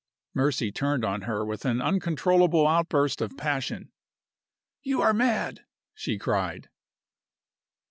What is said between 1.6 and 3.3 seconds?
an uncontrollable outburst